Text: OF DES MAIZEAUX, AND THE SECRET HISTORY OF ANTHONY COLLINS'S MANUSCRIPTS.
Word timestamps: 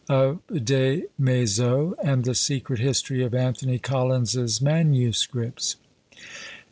OF 0.09 0.39
DES 0.65 1.03
MAIZEAUX, 1.19 1.93
AND 2.03 2.25
THE 2.25 2.33
SECRET 2.33 2.79
HISTORY 2.79 3.21
OF 3.23 3.35
ANTHONY 3.35 3.77
COLLINS'S 3.77 4.59
MANUSCRIPTS. 4.59 5.75